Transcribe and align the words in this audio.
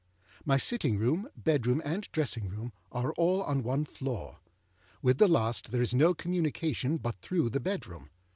My 0.45 0.57
sitting 0.57 0.97
room, 0.97 1.29
bedroom, 1.37 1.79
and 1.85 2.11
dressing 2.11 2.49
room, 2.49 2.73
are 2.91 3.13
all 3.17 3.43
on 3.43 3.61
one 3.61 3.85
floor. 3.85 4.39
With 5.03 5.19
the 5.19 5.27
last 5.27 5.71
there 5.71 5.79
is 5.83 5.93
no 5.93 6.15
communication 6.15 6.97
but 6.97 7.21
through 7.21 7.51
the 7.51 7.59
bedroom. 7.59 8.09